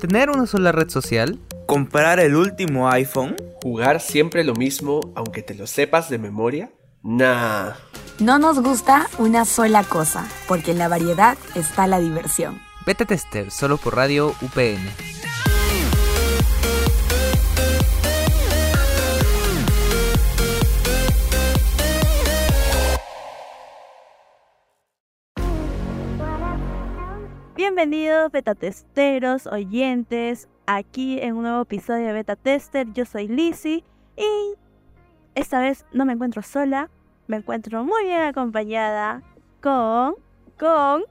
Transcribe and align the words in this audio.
¿Tener 0.00 0.30
una 0.30 0.46
sola 0.46 0.72
red 0.72 0.88
social? 0.88 1.38
¿Comprar 1.66 2.18
el 2.18 2.34
último 2.34 2.88
iPhone? 2.90 3.36
¿Jugar 3.62 4.00
siempre 4.00 4.44
lo 4.44 4.54
mismo 4.54 5.00
aunque 5.14 5.42
te 5.42 5.54
lo 5.54 5.66
sepas 5.66 6.10
de 6.10 6.18
memoria? 6.18 6.72
Nah. 7.02 7.72
No 8.18 8.38
nos 8.38 8.60
gusta 8.60 9.08
una 9.18 9.44
sola 9.44 9.84
cosa, 9.84 10.28
porque 10.48 10.72
en 10.72 10.78
la 10.78 10.88
variedad 10.88 11.36
está 11.54 11.86
la 11.86 12.00
diversión. 12.00 12.60
Beta 12.84 13.04
Tester, 13.04 13.50
solo 13.50 13.76
por 13.76 13.96
Radio 13.96 14.34
UPN. 14.42 15.21
Bienvenidos 27.82 28.30
beta 28.30 28.54
testeros, 28.54 29.48
oyentes, 29.48 30.48
aquí 30.66 31.18
en 31.20 31.34
un 31.34 31.42
nuevo 31.42 31.62
episodio 31.62 32.06
de 32.06 32.12
Beta 32.12 32.36
Tester. 32.36 32.86
Yo 32.92 33.04
soy 33.04 33.26
Lizzie 33.26 33.82
y 34.16 34.54
esta 35.34 35.58
vez 35.58 35.84
no 35.92 36.04
me 36.04 36.12
encuentro 36.12 36.42
sola, 36.42 36.90
me 37.26 37.38
encuentro 37.38 37.82
muy 37.82 38.04
bien 38.04 38.20
acompañada 38.20 39.20
con 39.60 40.14
con 40.56 41.02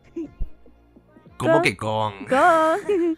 ¿Cómo 1.35 1.53
Con- 1.55 1.61
que 1.61 1.75
con? 1.75 2.13
con 2.25 3.17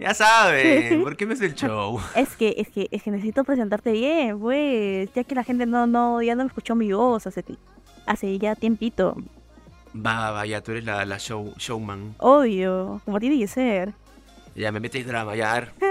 Ya 0.00 0.14
saben, 0.14 1.02
¿por 1.04 1.18
qué 1.18 1.26
me 1.26 1.34
hace 1.34 1.44
el 1.44 1.54
show? 1.54 2.00
Es 2.16 2.34
que 2.34 2.54
es 2.56 2.70
que 2.70 2.88
es 2.90 3.02
que 3.02 3.10
necesito 3.10 3.44
presentarte 3.44 3.92
bien, 3.92 4.40
pues, 4.40 5.12
ya 5.12 5.22
que 5.24 5.34
la 5.34 5.44
gente 5.44 5.66
no 5.66 5.86
no 5.86 6.22
ya 6.22 6.34
no 6.34 6.44
me 6.44 6.48
escuchó 6.48 6.74
mi 6.74 6.94
voz 6.94 7.26
hace 7.26 7.44
hace 8.06 8.38
ya 8.38 8.54
tiempito. 8.54 9.18
Va, 9.94 10.30
va, 10.30 10.46
ya, 10.46 10.60
tú 10.62 10.70
eres 10.72 10.84
la, 10.84 11.04
la 11.04 11.18
show, 11.18 11.52
showman. 11.58 12.14
Obvio, 12.18 13.00
como 13.04 13.20
tiene 13.20 13.38
que 13.38 13.46
ser. 13.46 13.92
Ya 14.54 14.70
me 14.72 14.80
metes 14.80 15.06
drama, 15.06 15.34
ya. 15.36 15.72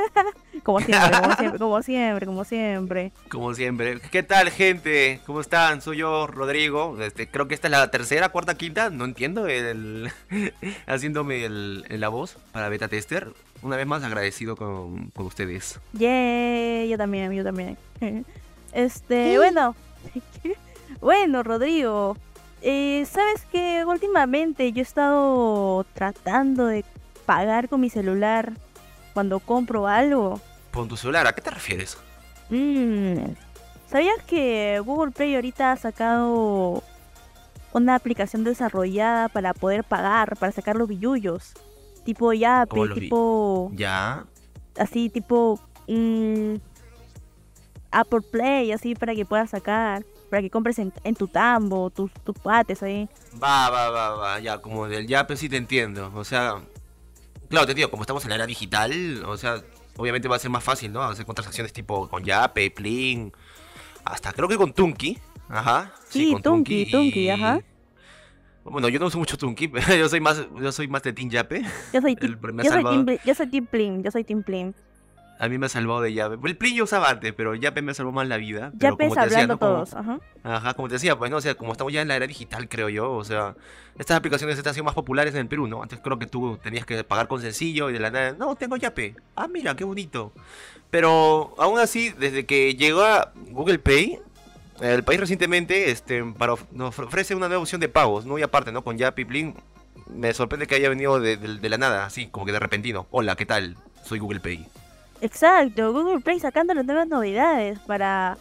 Como 0.63 0.79
siempre, 0.79 1.09
como 1.17 1.33
siempre, 1.33 1.57
como 1.59 1.81
siempre, 1.81 2.25
como 2.27 2.43
siempre. 2.43 3.11
Como 3.29 3.53
siempre. 3.55 3.99
¿Qué 4.11 4.21
tal, 4.21 4.51
gente? 4.51 5.19
¿Cómo 5.25 5.41
están? 5.41 5.81
Soy 5.81 5.97
yo, 5.97 6.27
Rodrigo. 6.27 7.01
Este, 7.01 7.27
creo 7.27 7.47
que 7.47 7.55
esta 7.55 7.67
es 7.67 7.71
la 7.71 7.89
tercera, 7.89 8.29
cuarta, 8.29 8.53
quinta. 8.55 8.91
No 8.91 9.05
entiendo. 9.05 9.47
El, 9.47 10.11
haciéndome 10.85 11.45
el, 11.45 11.85
el- 11.89 11.99
la 11.99 12.09
voz 12.09 12.37
para 12.51 12.69
Beta 12.69 12.87
Tester. 12.87 13.29
Una 13.63 13.75
vez 13.75 13.87
más 13.87 14.03
agradecido 14.03 14.55
con, 14.55 15.09
con 15.11 15.25
ustedes. 15.25 15.79
Yeah, 15.97 16.85
yo 16.85 16.95
también, 16.97 17.31
yo 17.31 17.43
también. 17.43 17.77
Este, 18.73 19.37
bueno. 19.37 19.75
bueno, 21.01 21.41
Rodrigo. 21.43 22.17
Eh, 22.61 23.05
¿Sabes 23.09 23.45
que 23.51 23.83
últimamente 23.85 24.71
yo 24.71 24.79
he 24.79 24.83
estado 24.83 25.85
tratando 25.93 26.65
de 26.67 26.85
pagar 27.25 27.69
con 27.69 27.81
mi 27.81 27.89
celular 27.89 28.53
cuando 29.13 29.39
compro 29.39 29.87
algo? 29.87 30.39
Con 30.73 30.87
tu 30.87 30.95
celular, 30.97 31.27
¿a 31.27 31.33
qué 31.33 31.41
te 31.41 31.49
refieres? 31.51 31.97
Mm, 32.49 33.17
¿Sabías 33.87 34.23
que 34.25 34.81
Google 34.85 35.11
Play 35.11 35.35
ahorita 35.35 35.71
ha 35.73 35.77
sacado 35.77 36.83
una 37.73 37.95
aplicación 37.95 38.43
desarrollada 38.43 39.27
para 39.29 39.53
poder 39.53 39.83
pagar, 39.83 40.37
para 40.37 40.51
sacar 40.51 40.75
los 40.75 40.87
billullos? 40.87 41.53
Tipo 42.05 42.33
Yape, 42.33 42.69
¿Cómo 42.69 42.85
los 42.85 42.95
bi- 42.97 43.01
tipo 43.05 43.69
Ya. 43.73 44.25
así 44.77 45.09
tipo 45.09 45.59
mm, 45.87 46.55
Apple 47.91 48.21
Play, 48.21 48.71
así 48.71 48.95
para 48.95 49.13
que 49.13 49.25
puedas 49.25 49.49
sacar, 49.49 50.03
para 50.31 50.41
que 50.41 50.49
compres 50.49 50.79
en, 50.79 50.93
en 51.03 51.13
tu 51.13 51.27
tambo, 51.27 51.89
tus, 51.89 52.09
tus 52.23 52.39
pates 52.39 52.81
ahí. 52.81 53.07
Va, 53.41 53.69
va, 53.69 53.89
va, 53.89 54.15
va, 54.15 54.39
ya, 54.39 54.59
como 54.59 54.87
del 54.87 55.05
Yape 55.05 55.35
sí 55.35 55.49
te 55.49 55.57
entiendo. 55.57 56.09
O 56.15 56.23
sea, 56.23 56.55
claro, 57.49 57.67
te 57.67 57.73
digo, 57.73 57.91
como 57.91 58.03
estamos 58.03 58.23
en 58.23 58.29
la 58.29 58.35
era 58.37 58.47
digital, 58.47 59.23
o 59.25 59.35
sea, 59.35 59.61
obviamente 59.97 60.29
va 60.29 60.37
a 60.37 60.39
ser 60.39 60.49
más 60.49 60.63
fácil, 60.63 60.93
¿no? 60.93 61.03
Hacer 61.03 61.25
con 61.25 61.35
transacciones 61.35 61.73
tipo 61.73 62.07
con 62.07 62.23
Yape, 62.23 62.71
Plin, 62.71 63.33
hasta 64.05 64.31
creo 64.31 64.47
que 64.47 64.55
con 64.55 64.71
Tunki. 64.71 65.19
Ajá. 65.49 65.93
Sí, 66.07 66.31
con 66.31 66.41
Tunki, 66.41 66.89
Tunki, 66.89 67.29
ajá. 67.29 67.59
Bueno, 68.63 68.87
yo 68.87 68.99
no 68.99 69.07
uso 69.07 69.17
mucho 69.17 69.37
Tunki, 69.37 69.67
pero 69.67 69.95
yo 69.95 70.07
soy 70.07 70.21
más, 70.21 70.45
yo 70.59 70.71
soy 70.71 70.87
más 70.87 71.03
de 71.03 71.11
Team 71.11 71.29
Yape. 71.29 71.61
Yo 71.93 71.99
soy, 71.99 72.15
yo, 72.15 72.71
soy 72.71 72.83
team, 72.83 73.05
yo 73.25 73.35
soy 73.35 73.47
Team 73.47 73.65
Plin, 73.65 74.01
yo 74.01 74.11
soy 74.11 74.23
Team 74.23 74.43
Plin. 74.43 74.73
A 75.43 75.49
mí 75.49 75.57
me 75.57 75.65
ha 75.65 75.69
salvado 75.69 76.01
de 76.01 76.13
Yape. 76.13 76.37
El 76.47 76.55
Plin 76.55 76.75
yo 76.75 76.83
usaba 76.83 77.09
antes, 77.09 77.33
pero 77.33 77.55
Yape 77.55 77.81
me 77.81 77.95
salvó 77.95 78.11
más 78.11 78.27
la 78.27 78.37
vida. 78.37 78.71
Pero 78.77 78.93
Yape 78.93 79.03
como 79.05 79.15
te 79.15 79.21
decía, 79.21 79.47
¿no? 79.47 79.57
Como- 79.57 79.71
todos, 79.73 79.93
ajá. 79.95 80.19
Ajá, 80.43 80.73
como 80.75 80.87
te 80.87 80.93
decía, 80.93 81.17
pues, 81.17 81.31
¿no? 81.31 81.37
O 81.37 81.41
sea, 81.41 81.55
como 81.55 81.71
estamos 81.71 81.91
ya 81.91 82.01
en 82.03 82.07
la 82.09 82.15
era 82.15 82.27
digital, 82.27 82.69
creo 82.69 82.89
yo, 82.89 83.11
o 83.11 83.23
sea, 83.23 83.55
estas 83.97 84.17
aplicaciones 84.17 84.55
están 84.57 84.73
siendo 84.75 84.85
más 84.85 84.93
populares 84.93 85.33
en 85.33 85.39
el 85.41 85.47
Perú, 85.47 85.65
¿no? 85.65 85.81
Antes 85.81 85.99
creo 86.03 86.19
que 86.19 86.27
tú 86.27 86.59
tenías 86.61 86.85
que 86.85 87.03
pagar 87.03 87.27
con 87.27 87.41
sencillo 87.41 87.89
y 87.89 87.93
de 87.93 87.99
la 87.99 88.11
nada, 88.11 88.33
no, 88.33 88.55
tengo 88.55 88.75
Yape. 88.77 89.15
Ah, 89.35 89.47
mira, 89.47 89.75
qué 89.75 89.83
bonito. 89.83 90.31
Pero 90.91 91.55
aún 91.57 91.79
así, 91.79 92.09
desde 92.11 92.45
que 92.45 92.75
llegó 92.75 93.01
a 93.01 93.31
Google 93.49 93.79
Pay, 93.79 94.19
el 94.81 95.03
país 95.03 95.19
recientemente 95.19 95.89
este, 95.89 96.23
para, 96.37 96.53
of- 96.53 96.65
nos 96.71 96.97
ofrece 96.99 97.33
una 97.33 97.47
nueva 97.47 97.63
opción 97.63 97.81
de 97.81 97.89
pagos, 97.89 98.25
¿no? 98.25 98.37
Y 98.37 98.43
aparte, 98.43 98.71
¿no? 98.71 98.83
Con 98.83 98.97
Yape 98.97 99.23
y 99.23 99.25
Plin, 99.25 99.55
me 100.13 100.33
sorprende 100.33 100.67
que 100.67 100.75
haya 100.75 100.89
venido 100.89 101.19
de, 101.19 101.37
de- 101.37 101.57
de 101.57 101.69
la 101.69 101.77
nada, 101.79 102.05
así, 102.05 102.27
como 102.27 102.45
que 102.45 102.51
de 102.51 102.59
repentino. 102.59 103.07
Hola, 103.11 103.35
¿qué 103.35 103.45
tal? 103.45 103.75
Soy 104.03 104.19
Google 104.19 104.39
Pay. 104.39 104.67
Exacto, 105.21 105.93
Google 105.93 106.19
Play 106.19 106.39
sacando 106.39 106.73
las 106.73 106.85
nuevas 106.85 107.07
novedades 107.07 107.79
para 107.79 108.37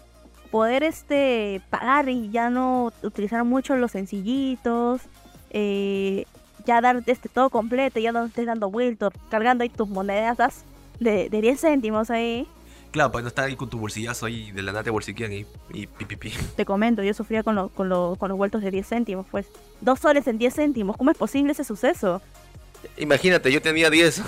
poder 0.50 0.82
este 0.82 1.60
pagar 1.70 2.08
y 2.08 2.30
ya 2.30 2.50
no 2.50 2.92
utilizar 3.02 3.44
mucho 3.44 3.76
los 3.76 3.92
sencillitos, 3.92 5.02
eh, 5.50 6.24
ya 6.66 6.80
dar 6.80 7.02
este 7.06 7.28
todo 7.28 7.50
completo, 7.50 8.00
ya 8.00 8.12
no 8.12 8.24
estés 8.24 8.46
dando 8.46 8.70
vueltos, 8.70 9.12
cargando 9.30 9.62
ahí 9.62 9.68
tus 9.68 9.88
monedas 9.88 10.64
de, 10.98 11.28
de 11.28 11.40
10 11.40 11.60
céntimos 11.60 12.10
ahí. 12.10 12.46
Claro, 12.90 13.12
pues 13.12 13.22
no 13.22 13.28
estar 13.28 13.44
ahí 13.44 13.54
con 13.54 13.70
tu 13.70 13.78
bolsillazo 13.78 14.26
ahí, 14.26 14.50
de 14.50 14.62
la 14.62 14.72
nada 14.72 14.82
te 14.82 14.90
bolsiquean 14.90 15.32
y, 15.32 15.46
y 15.72 15.86
pi, 15.86 16.04
pi, 16.06 16.16
pi. 16.16 16.32
Te 16.56 16.64
comento, 16.64 17.02
yo 17.04 17.14
sufría 17.14 17.42
con, 17.44 17.54
lo- 17.54 17.68
con, 17.68 17.88
lo- 17.88 18.16
con 18.18 18.28
los 18.30 18.36
vueltos 18.38 18.62
de 18.62 18.70
10 18.72 18.88
céntimos, 18.88 19.26
pues. 19.30 19.46
Dos 19.80 20.00
soles 20.00 20.26
en 20.26 20.38
10 20.38 20.54
céntimos, 20.54 20.96
¿cómo 20.96 21.10
es 21.12 21.16
posible 21.16 21.52
ese 21.52 21.62
suceso? 21.62 22.20
Imagínate, 22.96 23.52
yo 23.52 23.62
tenía 23.62 23.90
10. 23.90 24.22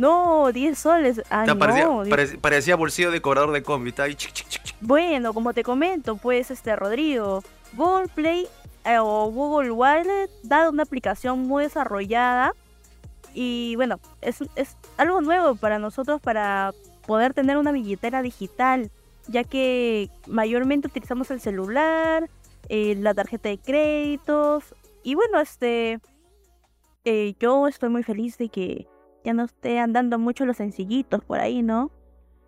No, 0.00 0.50
10 0.52 0.78
soles. 0.78 1.18
O 1.18 1.22
sea, 1.28 1.44
no. 1.44 1.58
parecía, 1.58 1.86
10 1.88 2.08
parec- 2.08 2.40
parecía 2.40 2.76
bolsillo 2.76 3.10
de 3.10 3.20
cobrador 3.20 3.52
de 3.52 3.62
combi. 3.62 3.92
Ahí 3.98 4.14
chic, 4.14 4.32
chic, 4.32 4.48
chic. 4.48 4.76
Bueno, 4.80 5.34
como 5.34 5.52
te 5.52 5.62
comento, 5.62 6.16
pues, 6.16 6.50
este 6.50 6.74
Rodrigo, 6.74 7.42
Google 7.74 8.08
Play 8.08 8.48
eh, 8.84 8.98
o 8.98 9.30
Google 9.30 9.70
Wallet 9.72 10.30
da 10.42 10.70
una 10.70 10.84
aplicación 10.84 11.40
muy 11.40 11.64
desarrollada 11.64 12.54
y 13.34 13.76
bueno, 13.76 14.00
es, 14.22 14.42
es 14.56 14.76
algo 14.96 15.20
nuevo 15.20 15.54
para 15.54 15.78
nosotros 15.78 16.20
para 16.20 16.72
poder 17.06 17.34
tener 17.34 17.58
una 17.58 17.70
billetera 17.72 18.22
digital, 18.22 18.90
ya 19.28 19.44
que 19.44 20.08
mayormente 20.26 20.88
utilizamos 20.88 21.30
el 21.30 21.40
celular, 21.40 22.28
eh, 22.68 22.96
la 22.98 23.12
tarjeta 23.14 23.48
de 23.50 23.58
créditos 23.58 24.64
y 25.04 25.14
bueno, 25.14 25.40
este, 25.40 26.00
eh, 27.04 27.34
yo 27.38 27.68
estoy 27.68 27.88
muy 27.90 28.02
feliz 28.02 28.36
de 28.38 28.48
que 28.48 28.86
ya 29.24 29.32
no 29.34 29.44
esté 29.44 29.78
andando 29.78 30.18
mucho 30.18 30.44
los 30.46 30.56
sencillitos 30.56 31.24
por 31.24 31.38
ahí, 31.40 31.62
¿no? 31.62 31.90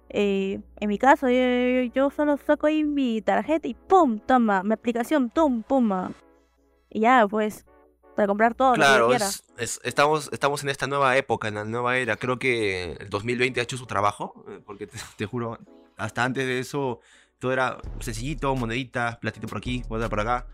Eh, 0.08 0.60
en 0.80 0.88
mi 0.88 0.98
caso, 0.98 1.28
yo, 1.28 1.90
yo 1.94 2.10
solo 2.10 2.36
saco 2.36 2.66
ahí 2.66 2.84
mi 2.84 3.22
tarjeta 3.22 3.66
y 3.68 3.74
¡pum! 3.74 4.18
Toma, 4.18 4.62
mi 4.62 4.74
aplicación, 4.74 5.30
¡tum! 5.30 5.62
¡pum! 5.62 5.90
Y 6.90 7.00
ya, 7.00 7.26
pues, 7.26 7.64
para 8.14 8.28
comprar 8.28 8.54
todo 8.54 8.70
lo 8.70 8.74
que 8.74 8.78
Claro, 8.80 9.14
es- 9.14 9.42
es- 9.56 9.80
estamos, 9.84 10.28
estamos 10.32 10.62
en 10.64 10.68
esta 10.68 10.86
nueva 10.86 11.16
época, 11.16 11.48
en 11.48 11.54
la 11.54 11.64
nueva 11.64 11.96
era. 11.96 12.16
Creo 12.16 12.38
que 12.38 12.92
el 13.00 13.08
2020 13.08 13.60
ha 13.60 13.62
hecho 13.62 13.78
su 13.78 13.86
trabajo, 13.86 14.44
eh, 14.48 14.60
porque 14.66 14.86
te, 14.86 14.98
te 15.16 15.24
juro, 15.24 15.58
hasta 15.96 16.24
antes 16.24 16.46
de 16.46 16.58
eso 16.58 17.00
todo 17.38 17.52
era 17.52 17.78
sencillito, 18.00 18.54
moneditas, 18.54 19.16
platito 19.16 19.46
por 19.48 19.58
aquí, 19.58 19.82
moneda 19.88 20.08
por 20.10 20.20
acá. 20.20 20.46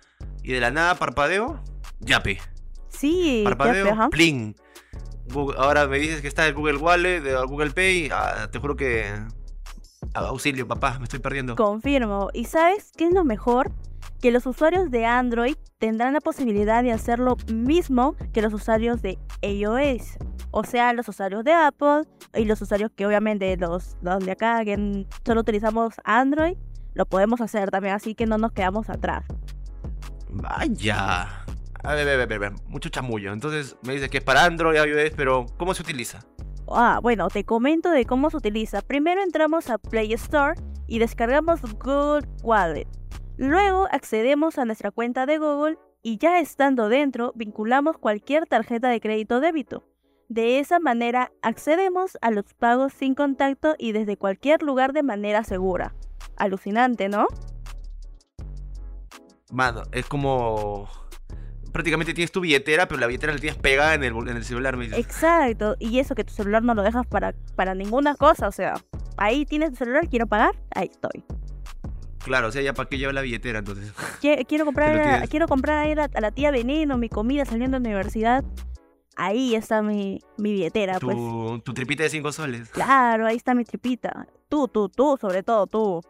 Y 0.45 0.53
de 0.53 0.61
la 0.61 0.71
nada, 0.71 0.95
parpadeo, 0.95 1.61
yape. 2.01 2.39
Sí, 2.89 3.43
Parpadeo, 3.45 3.87
pues, 3.87 3.93
ajá. 3.99 4.09
plin. 4.09 4.57
Google- 5.33 5.57
ahora 5.59 5.87
me 5.87 5.99
dices 5.99 6.21
que 6.23 6.29
está 6.29 6.47
el 6.47 6.55
Google 6.55 6.79
Wallet, 6.79 7.21
de 7.21 7.35
Google 7.45 7.71
Pay. 7.71 8.11
ah, 8.13 8.49
te 8.51 8.59
juro 8.59 8.77
que. 8.77 9.05
ah, 10.15 10.21
Auxilio, 10.21 10.67
papá, 10.67 10.99
me 10.99 11.05
estoy 11.05 11.19
perdiendo. 11.21 11.55
Confirmo. 11.57 12.31
¿Y 12.33 12.45
sabes 12.47 12.93
qué 12.97 13.07
es 13.07 13.13
lo 13.13 13.25
mejor? 13.25 13.71
Que 14.21 14.31
los 14.33 14.47
usuarios 14.47 14.91
de 14.91 15.07
Android 15.07 15.55
tendrán 15.79 16.13
la 16.13 16.21
posibilidad 16.21 16.83
de 16.83 16.93
hacer 16.93 17.19
lo 17.21 17.37
mismo 17.53 18.17
que 18.33 18.43
los 18.43 18.53
usuarios 18.53 19.01
de 19.03 19.19
iOS. 19.43 20.17
O 20.51 20.65
sea, 20.65 20.93
los 20.95 21.09
usuarios 21.09 21.45
de 21.45 21.53
Apple 21.53 22.03
y 22.35 22.45
los 22.47 22.61
usuarios 22.63 22.91
que 22.97 23.07
obviamente 23.07 23.57
los, 23.59 23.97
los 24.01 24.25
de 24.25 24.33
acá 24.33 24.65
que 24.65 25.07
solo 25.25 25.43
utilizamos 25.43 25.95
Android, 26.05 26.57
lo 26.95 27.07
podemos 27.07 27.41
hacer 27.43 27.71
también, 27.71 27.95
así 27.95 28.15
que 28.15 28.27
no 28.27 28.39
nos 28.39 28.53
quedamos 28.53 28.89
atrás. 28.89 29.25
Vaya. 30.31 31.45
A 31.89 31.95
ver, 31.95 32.07
a 32.07 32.17
ver, 32.17 32.21
a 32.21 32.27
ver, 32.27 32.37
a 32.37 32.51
ver, 32.51 32.53
mucho 32.67 32.91
chamullo. 32.91 33.33
Entonces 33.33 33.79
me 33.83 33.95
dices 33.95 34.11
que 34.11 34.19
es 34.19 34.23
para 34.23 34.45
Android, 34.45 34.77
iOS, 34.77 35.15
pero 35.17 35.47
¿cómo 35.57 35.73
se 35.73 35.81
utiliza? 35.81 36.19
Ah, 36.71 37.01
bueno, 37.03 37.29
te 37.29 37.45
comento 37.45 37.91
de 37.91 38.05
cómo 38.05 38.29
se 38.29 38.37
utiliza. 38.37 38.83
Primero 38.83 39.23
entramos 39.23 39.71
a 39.71 39.79
Play 39.79 40.13
Store 40.13 40.61
y 40.87 40.99
descargamos 40.99 41.63
Google 41.63 42.29
Wallet. 42.43 42.87
Luego 43.39 43.89
accedemos 43.91 44.59
a 44.59 44.67
nuestra 44.67 44.91
cuenta 44.91 45.25
de 45.25 45.39
Google 45.39 45.79
y 46.03 46.19
ya 46.19 46.41
estando 46.41 46.91
dentro 46.91 47.33
vinculamos 47.35 47.97
cualquier 47.97 48.45
tarjeta 48.45 48.91
de 48.91 49.01
crédito 49.01 49.37
o 49.37 49.41
débito. 49.41 49.89
De 50.29 50.59
esa 50.59 50.81
manera 50.81 51.33
accedemos 51.41 52.19
a 52.21 52.31
los 52.31 52.53
pagos 52.53 52.93
sin 52.93 53.15
contacto 53.15 53.77
y 53.79 53.93
desde 53.93 54.19
cualquier 54.19 54.63
lugar 54.63 54.93
de 54.93 55.05
manera 55.05 55.43
segura. 55.43 55.95
Alucinante, 56.37 57.09
¿no? 57.09 57.29
Mano, 59.51 59.85
es 59.91 60.05
como. 60.05 61.08
Prácticamente 61.73 62.15
tienes 62.15 62.33
tu 62.33 62.41
billetera, 62.41 62.89
pero 62.89 63.01
la 63.01 63.07
billetera 63.07 63.33
la 63.33 63.39
tienes 63.39 63.59
pegada 63.59 63.95
en 63.95 64.03
el, 64.05 64.13
en 64.17 64.37
el 64.37 64.45
celular, 64.45 64.77
me 64.77 64.85
dices. 64.85 64.99
Exacto. 64.99 65.77
Y 65.79 65.99
eso 65.99 66.15
que 66.15 66.25
tu 66.25 66.33
celular 66.33 66.63
no 66.63 66.75
lo 66.75 66.83
dejas 66.83 67.07
para, 67.07 67.35
para 67.57 67.75
ninguna 67.75 68.15
cosa. 68.15 68.49
O 68.49 68.53
sea, 68.53 68.75
ahí 69.17 69.45
tienes 69.45 69.71
tu 69.71 69.77
celular, 69.77 70.09
quiero 70.09 70.27
pagar, 70.27 70.57
ahí 70.75 70.89
estoy. 70.91 71.25
Claro, 72.25 72.49
o 72.49 72.51
sea, 72.53 72.63
ya 72.63 72.75
para 72.75 72.89
qué 72.89 72.99
lleva 72.99 73.13
la 73.13 73.21
billetera 73.23 73.61
entonces. 73.61 73.93
Qui- 74.23 74.45
Quiero 74.49 74.65
comprar, 74.65 75.23
a- 75.23 75.27
quiero 75.27 75.47
comprar 75.47 75.79
ahí 75.79 75.93
a 75.93 75.95
la, 75.95 76.11
a 76.13 76.21
la 76.21 76.31
tía 76.31 76.51
Veneno 76.51 76.99
mi 76.99 77.09
comida 77.09 77.45
saliendo 77.45 77.79
de 77.79 77.83
la 77.85 77.89
universidad. 77.91 78.45
Ahí 79.17 79.55
está 79.57 79.83
mi, 79.83 80.21
mi 80.37 80.53
billetera, 80.53 80.99
pues. 81.01 81.17
Tu, 81.17 81.61
tu 81.65 81.75
tripita 81.75 82.05
de 82.05 82.11
5 82.11 82.31
soles. 82.33 82.69
Claro, 82.71 83.27
ahí 83.27 83.37
está 83.37 83.53
mi 83.55 83.65
tripita. 83.65 84.27
Tú, 84.49 84.69
tú, 84.69 84.89
tú, 84.89 85.19
sobre 85.21 85.43
todo 85.43 85.67
tú. 85.67 86.01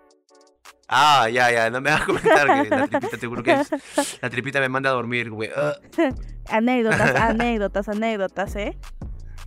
Ah, 0.88 1.28
ya, 1.28 1.50
ya, 1.52 1.68
no 1.70 1.80
me 1.82 1.90
vas 1.90 2.00
a 2.02 2.06
comentar 2.06 2.46
que 2.64 2.70
la 2.70 2.86
tripita, 2.86 3.16
te 3.18 3.26
juro 3.26 3.42
que 3.42 3.52
es- 3.52 3.70
la 4.22 4.30
tripita 4.30 4.58
me 4.60 4.68
manda 4.70 4.88
a 4.90 4.94
dormir, 4.94 5.30
güey. 5.30 5.50
Ah, 5.54 5.74
Anécdotas, 6.50 7.14
anécdotas, 7.14 7.88
anécdotas, 7.88 8.56
¿eh? 8.56 8.78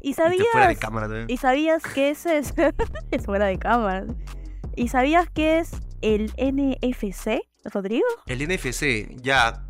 ¿Y 0.02 0.10
y 0.12 0.14
que 0.14 0.22
fuera 0.52 0.68
de 0.68 0.74
sabías, 0.76 0.80
cámara 0.80 1.08
también. 1.08 1.26
¿y 1.30 1.38
sabías 1.38 1.84
qué 1.84 2.10
es 2.12 2.26
es? 2.26 2.54
es 3.12 3.26
fuera 3.26 3.46
de 3.48 3.58
cámara. 3.58 4.06
¿Y 4.76 4.88
sabías 4.90 5.28
qué 5.34 5.60
es 5.60 5.72
el 6.02 6.32
NFC, 6.38 7.40
Rodrigo? 7.66 8.06
El 8.28 8.48
NFC, 8.48 9.16
ya. 9.22 9.66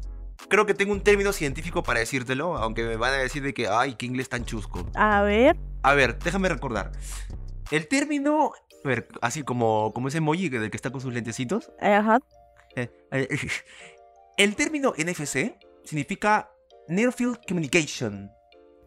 Creo 0.49 0.65
que 0.65 0.73
tengo 0.73 0.91
un 0.91 1.01
término 1.01 1.31
científico 1.33 1.83
para 1.83 1.99
decírtelo, 1.99 2.57
aunque 2.57 2.83
me 2.83 2.95
van 2.97 3.13
a 3.13 3.17
decir 3.17 3.43
de 3.43 3.53
que, 3.53 3.67
ay, 3.67 3.95
qué 3.95 4.05
inglés 4.07 4.27
tan 4.27 4.43
chusco. 4.43 4.85
A 4.95 5.21
ver, 5.21 5.55
A 5.83 5.93
ver, 5.93 6.17
déjame 6.19 6.49
recordar. 6.49 6.91
El 7.69 7.87
término, 7.87 8.51
ver, 8.83 9.07
así 9.21 9.43
como, 9.43 9.91
como 9.93 10.07
ese 10.07 10.17
emoji 10.19 10.49
que- 10.49 10.59
del 10.59 10.71
que 10.71 10.77
está 10.77 10.89
con 10.91 11.01
sus 11.01 11.13
lentecitos. 11.13 11.71
ajá. 11.79 12.19
eh, 12.75 12.89
eh, 13.11 13.27
el 14.37 14.55
término 14.55 14.93
NFC 14.97 15.55
significa 15.83 16.49
Near 16.87 17.11
Field 17.13 17.39
Communication. 17.47 18.29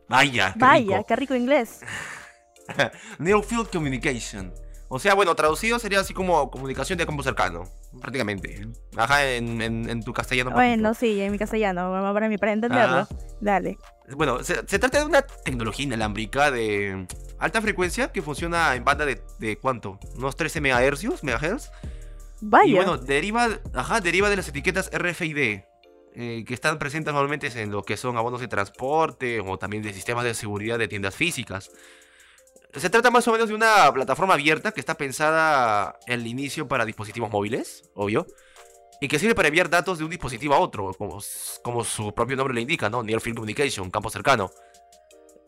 Vaya, 0.09 0.53
qué 0.53 0.59
Vaya, 0.59 0.97
rico. 0.99 1.07
qué 1.07 1.17
rico 1.17 1.35
inglés. 1.35 1.81
Near 3.19 3.43
Field 3.43 3.71
Communication. 3.71 4.53
O 4.89 4.99
sea, 4.99 5.15
bueno, 5.15 5.35
traducido 5.35 5.79
sería 5.79 6.01
así 6.01 6.13
como 6.15 6.51
comunicación 6.51 6.99
de 6.99 7.07
campo 7.07 7.23
cercano, 7.23 7.65
prácticamente. 8.01 8.69
Ajá, 8.97 9.27
en, 9.29 9.61
en- 9.61 9.89
en 9.89 10.03
tu 10.05 10.13
castellano. 10.13 10.51
Bueno, 10.53 10.95
sí, 10.95 11.21
en 11.21 11.33
mi 11.33 11.39
castellano, 11.39 11.91
para 12.13 12.29
mí, 12.29 12.39
para 12.39 12.53
entenderlo. 12.53 12.99
Ajá. 12.99 13.09
Dale. 13.41 13.79
Bueno, 14.17 14.43
se, 14.45 14.57
se 14.69 14.79
trata 14.79 14.99
de 15.01 15.07
una 15.07 15.23
tecnología 15.23 15.85
inalámbrica 15.87 16.51
de 16.51 17.07
alta 17.45 17.61
frecuencia 17.61 18.11
que 18.11 18.23
funciona 18.23 18.75
en 18.75 18.85
banda 18.85 19.05
de, 19.05 19.21
de 19.39 19.59
¿cuánto? 19.59 19.99
Unos 20.17 20.35
13 20.35 20.63
megahercios, 20.63 21.23
megahertz. 21.23 21.71
Vaya. 22.41 22.71
Y 22.71 22.75
bueno, 22.75 22.97
deriva, 22.97 23.49
ajá, 23.75 24.01
deriva 24.01 24.31
de 24.31 24.37
las 24.37 24.49
etiquetas 24.49 24.91
RFID, 24.91 25.61
eh, 26.17 26.45
que 26.47 26.55
están 26.55 26.79
presentes 26.79 27.13
normalmente 27.13 27.49
en 27.61 27.71
lo 27.71 27.83
que 27.83 27.97
son 27.97 28.17
abonos 28.17 28.41
de 28.41 28.49
transporte 28.49 29.41
o 29.41 29.59
también 29.59 29.83
de 29.83 29.93
sistemas 29.93 30.25
de 30.25 30.33
seguridad 30.33 30.79
de 30.79 30.89
tiendas 30.89 31.15
físicas. 31.15 31.71
Se 32.75 32.89
trata 32.89 33.11
más 33.11 33.29
o 33.29 33.33
menos 33.33 33.49
de 33.49 33.55
una 33.55 33.93
plataforma 33.93 34.35
abierta 34.35 34.73
que 34.73 34.81
está 34.81 34.95
pensada 34.95 35.99
el 36.07 36.27
inicio 36.27 36.67
para 36.67 36.85
dispositivos 36.85 37.31
móviles, 37.31 37.91
obvio, 37.95 38.27
y 39.01 39.09
que 39.09 39.19
sirve 39.19 39.35
para 39.35 39.49
enviar 39.49 39.69
datos 39.69 39.99
de 39.99 40.05
un 40.05 40.11
dispositivo 40.11 40.55
a 40.55 40.59
otro, 40.59 40.93
como 40.95 41.85
su 41.85 42.15
propio 42.15 42.37
nombre 42.37 42.55
le 42.55 42.63
indica, 42.63 42.89
¿no? 42.89 43.03
Near 43.03 43.21
Field 43.21 43.37
Communication, 43.37 43.91
campo 43.91 44.09
cercano. 44.09 44.51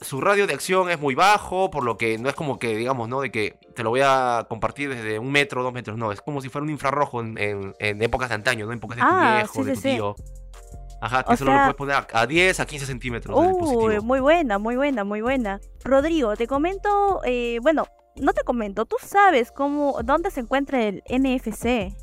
Su 0.00 0.20
radio 0.20 0.46
de 0.46 0.52
acción 0.54 0.90
es 0.90 1.00
muy 1.00 1.14
bajo, 1.14 1.70
por 1.70 1.82
lo 1.84 1.96
que 1.96 2.18
no 2.18 2.28
es 2.28 2.34
como 2.34 2.58
que, 2.58 2.76
digamos, 2.76 3.08
¿no? 3.08 3.20
De 3.22 3.30
que 3.30 3.58
te 3.74 3.82
lo 3.82 3.90
voy 3.90 4.00
a 4.04 4.46
compartir 4.48 4.90
desde 4.90 5.18
un 5.18 5.32
metro, 5.32 5.62
dos 5.62 5.72
metros, 5.72 5.96
no. 5.96 6.12
Es 6.12 6.20
como 6.20 6.40
si 6.42 6.48
fuera 6.50 6.64
un 6.64 6.70
infrarrojo 6.70 7.20
en, 7.22 7.38
en- 7.38 7.74
en 7.78 8.02
épocas 8.02 8.28
de 8.28 8.34
antaño, 8.34 8.66
¿no? 8.66 8.72
En 8.72 8.78
épocas 8.78 8.96
de 8.96 9.02
tu 9.02 9.08
Ah, 9.10 9.34
viejo, 9.38 9.54
sí, 9.54 9.62
de 9.64 9.74
tu 9.74 9.80
sí. 9.80 9.88
tío. 9.94 10.14
Ajá, 11.00 11.22
que 11.24 11.34
O 11.34 11.36
solo 11.36 11.52
lo 11.52 11.58
puedes 11.58 11.74
poner 11.74 11.94
a, 11.96 12.06
a 12.20 12.26
10, 12.26 12.60
a 12.60 12.66
15 12.66 12.86
centímetros 12.86 13.36
Uy, 13.38 14.00
muy 14.00 14.20
buena, 14.20 14.58
muy 14.58 14.76
buena, 14.76 15.04
muy 15.04 15.20
buena. 15.20 15.60
Rodrigo, 15.84 16.36
te 16.36 16.46
comento, 16.46 17.20
eh, 17.24 17.58
bueno, 17.62 17.86
no 18.16 18.32
te 18.32 18.42
comento, 18.44 18.86
tú 18.86 18.96
sabes 19.02 19.52
cómo, 19.52 19.98
dónde 20.04 20.30
se 20.30 20.40
encuentra 20.40 20.82
el 20.82 21.02
NFC 21.08 21.94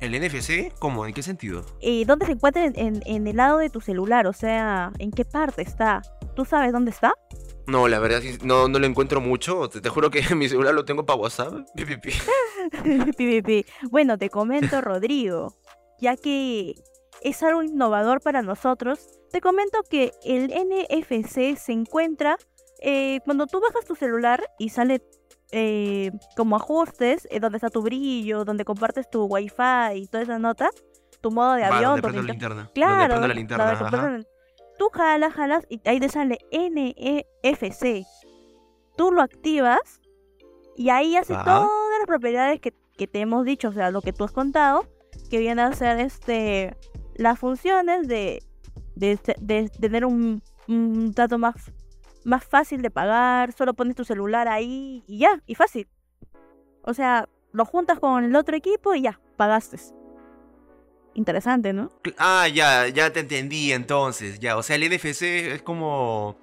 ¿El 0.00 0.12
NFC? 0.20 0.72
¿Cómo? 0.78 1.06
¿En 1.06 1.14
qué 1.14 1.22
sentido? 1.22 1.64
y 1.80 2.04
dónde 2.04 2.26
se 2.26 2.32
encuentra 2.32 2.64
en, 2.64 2.78
en- 2.78 3.02
en 3.06 3.26
el 3.26 3.36
lado 3.36 3.58
de 3.58 3.68
tu 3.70 3.80
celular, 3.80 4.26
o 4.26 4.32
sea, 4.32 4.92
en 4.98 5.10
qué 5.10 5.24
parte 5.24 5.62
está. 5.62 6.02
¿Tú 6.36 6.44
sabes 6.44 6.70
dónde 6.72 6.92
está? 6.92 7.14
No, 7.66 7.88
la 7.88 7.98
verdad 7.98 8.20
no, 8.44 8.68
no 8.68 8.78
lo 8.78 8.86
encuentro 8.86 9.20
mucho. 9.20 9.68
Te, 9.68 9.80
te 9.80 9.88
juro 9.88 10.10
que 10.10 10.20
mi 10.36 10.48
celular 10.48 10.72
lo 10.74 10.84
tengo 10.84 11.04
para 11.04 11.18
WhatsApp. 11.18 11.52
Pi, 11.74 13.12
pi, 13.16 13.42
pi. 13.42 13.66
Bueno, 13.90 14.18
te 14.18 14.30
comento, 14.30 14.80
Rodrigo, 14.80 15.54
ya 16.00 16.16
que 16.16 16.74
es 17.22 17.42
algo 17.42 17.62
innovador 17.62 18.20
para 18.20 18.42
nosotros, 18.42 19.00
te 19.32 19.40
comento 19.40 19.78
que 19.88 20.12
el 20.24 20.50
NFC 20.52 21.56
se 21.56 21.72
encuentra 21.72 22.36
eh, 22.80 23.20
cuando 23.24 23.46
tú 23.46 23.60
bajas 23.60 23.84
tu 23.86 23.94
celular 23.96 24.42
y 24.58 24.68
sale 24.68 25.02
eh, 25.52 26.10
como 26.36 26.56
ajustes, 26.56 27.26
eh, 27.30 27.40
donde 27.40 27.56
está 27.58 27.70
tu 27.70 27.82
brillo, 27.82 28.44
donde 28.44 28.64
compartes 28.64 29.08
tu 29.08 29.24
wifi 29.24 29.94
y 29.94 30.06
toda 30.06 30.22
esa 30.24 30.38
nota, 30.38 30.68
tu 31.20 31.30
modo 31.30 31.54
de 31.54 31.62
Va, 31.62 31.76
avión, 31.78 32.00
donde 32.00 32.02
donde 32.02 32.16
la 32.16 32.20
inter- 32.34 32.50
linterna. 32.50 32.70
Claro, 32.74 33.14
Donde 33.14 33.28
la 33.28 33.34
linterna. 33.34 34.26
Tú 34.78 34.88
jalas, 34.92 35.32
jalas 35.32 35.66
y 35.68 35.80
ahí 35.88 36.00
te 36.00 36.08
sale 36.08 36.38
NFC. 36.52 38.06
Tú 38.96 39.12
lo 39.12 39.22
activas 39.22 40.00
y 40.76 40.90
ahí 40.90 41.16
hace 41.16 41.34
Ajá. 41.34 41.44
todas 41.44 41.98
las 41.98 42.06
propiedades 42.06 42.60
que, 42.60 42.74
que 42.96 43.06
te 43.06 43.20
hemos 43.20 43.44
dicho, 43.44 43.68
o 43.68 43.72
sea, 43.72 43.90
lo 43.90 44.02
que 44.02 44.12
tú 44.12 44.24
has 44.24 44.32
contado, 44.32 44.86
que 45.30 45.38
viene 45.38 45.62
a 45.62 45.72
ser 45.72 45.98
este 46.00 46.76
las 47.14 47.38
funciones 47.38 48.08
de, 48.08 48.42
de, 48.94 49.18
de 49.40 49.68
tener 49.70 50.04
un, 50.04 50.42
un 50.68 51.12
dato 51.12 51.38
más, 51.38 51.72
más 52.24 52.44
fácil 52.44 52.82
de 52.82 52.90
pagar, 52.90 53.52
solo 53.52 53.74
pones 53.74 53.96
tu 53.96 54.04
celular 54.04 54.48
ahí 54.48 55.02
y 55.06 55.18
ya, 55.18 55.42
y 55.46 55.54
fácil. 55.54 55.88
O 56.82 56.92
sea, 56.94 57.28
lo 57.52 57.64
juntas 57.64 57.98
con 57.98 58.24
el 58.24 58.36
otro 58.36 58.56
equipo 58.56 58.94
y 58.94 59.02
ya, 59.02 59.20
pagaste. 59.36 59.78
Interesante, 61.16 61.72
¿no? 61.72 61.90
Ah, 62.18 62.46
ya, 62.46 62.88
ya 62.88 63.10
te 63.12 63.20
entendí 63.20 63.72
entonces. 63.72 64.38
Ya, 64.38 64.56
o 64.56 64.62
sea, 64.62 64.76
el 64.76 64.82
NFC 64.88 65.22
es 65.22 65.62
como. 65.62 66.36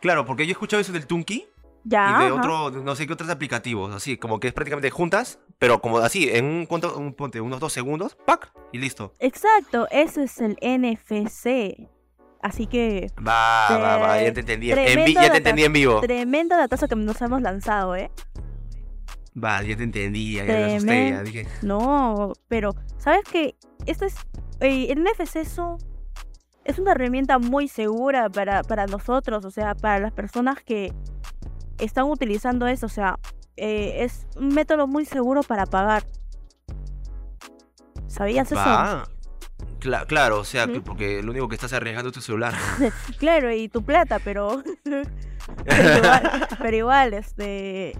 Claro, 0.00 0.24
porque 0.24 0.46
yo 0.46 0.50
he 0.50 0.52
escuchado 0.52 0.80
eso 0.80 0.92
del 0.92 1.06
Tunki 1.06 1.46
Ya. 1.84 2.06
y 2.16 2.24
de 2.24 2.30
ajá. 2.30 2.34
otro, 2.34 2.70
no 2.82 2.94
sé 2.96 3.06
qué 3.06 3.12
otros 3.12 3.28
aplicativos, 3.30 3.94
así, 3.94 4.16
como 4.16 4.40
que 4.40 4.48
es 4.48 4.54
prácticamente 4.54 4.90
juntas, 4.90 5.38
pero 5.58 5.80
como 5.80 5.98
así, 5.98 6.30
en 6.30 6.44
un, 6.46 6.66
cuánto- 6.66 6.96
un 6.96 7.12
ponte, 7.12 7.40
unos 7.40 7.60
dos 7.60 7.72
segundos, 7.72 8.16
¡pac! 8.24 8.50
Y 8.72 8.78
listo. 8.78 9.14
Exacto, 9.18 9.86
eso 9.90 10.22
es 10.22 10.38
el 10.40 10.56
NFC. 10.62 11.88
Así 12.40 12.66
que 12.68 13.10
Va, 13.18 13.66
va, 13.78 13.96
va, 13.96 14.22
ya 14.22 14.32
te 14.32 14.40
entendí. 14.40 14.70
En 14.70 15.12
ya 15.12 15.30
te 15.32 15.38
entendí 15.38 15.64
en 15.64 15.72
vivo. 15.72 16.00
tremendo 16.00 16.56
datazo 16.56 16.86
que 16.86 16.94
nos 16.94 17.20
hemos 17.20 17.42
lanzado, 17.42 17.96
¿eh? 17.96 18.12
Va, 19.42 19.62
ya 19.62 19.76
te 19.76 19.82
entendí, 19.84 20.34
ya, 20.34 20.44
me 20.44 20.52
asusté, 20.74 21.10
ya 21.10 21.22
dije. 21.22 21.46
No, 21.62 22.32
pero 22.48 22.74
¿sabes 22.98 23.20
qué? 23.30 23.56
Esto 23.86 24.04
es 24.04 24.14
eh, 24.60 24.86
el 24.90 25.02
NFC 25.04 25.36
es, 25.36 25.56
un- 25.58 25.78
es 26.64 26.78
una 26.78 26.92
herramienta 26.92 27.38
muy 27.38 27.68
segura 27.68 28.28
para, 28.28 28.62
para 28.62 28.86
nosotros, 28.86 29.44
o 29.44 29.50
sea, 29.50 29.74
para 29.74 29.98
las 30.00 30.12
personas 30.12 30.62
que 30.62 30.92
están 31.78 32.04
utilizando 32.06 32.66
eso, 32.66 32.86
o 32.86 32.88
sea, 32.90 33.18
eh, 33.56 34.04
es 34.04 34.26
un 34.36 34.48
método 34.48 34.86
muy 34.86 35.04
seguro 35.04 35.42
para 35.42 35.66
pagar. 35.66 36.04
¿Sabías 38.06 38.50
eso? 38.50 38.54
Cla- 39.80 40.06
claro, 40.06 40.40
o 40.40 40.44
sea, 40.44 40.66
que 40.66 40.80
porque 40.80 41.22
lo 41.22 41.30
único 41.30 41.48
que 41.48 41.54
estás 41.54 41.72
arriesgando 41.72 42.08
es 42.08 42.14
tu 42.14 42.20
celular. 42.20 42.54
Claro, 43.18 43.52
y 43.52 43.68
tu 43.68 43.82
plata, 43.82 44.18
pero 44.18 44.62
pero 45.64 45.98
igual, 45.98 46.48
pero 46.58 46.76
igual, 46.76 47.14
este 47.14 47.96